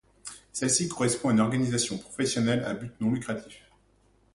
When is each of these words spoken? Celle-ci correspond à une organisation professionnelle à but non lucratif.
Celle-ci 0.51 0.87
correspond 0.89 1.29
à 1.29 1.33
une 1.33 1.39
organisation 1.41 1.95
professionnelle 1.95 2.63
à 2.63 2.73
but 2.73 2.89
non 3.01 3.11
lucratif. 3.11 3.69